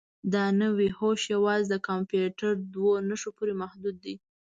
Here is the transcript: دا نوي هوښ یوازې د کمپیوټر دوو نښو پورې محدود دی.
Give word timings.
دا 0.33 0.43
نوي 0.61 0.89
هوښ 0.97 1.21
یوازې 1.35 1.65
د 1.69 1.75
کمپیوټر 1.87 2.51
دوو 2.73 2.91
نښو 3.07 3.29
پورې 3.37 3.53
محدود 3.61 3.95
دی. 4.05 4.15